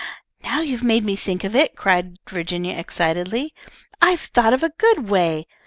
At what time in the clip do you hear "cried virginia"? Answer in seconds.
1.75-2.75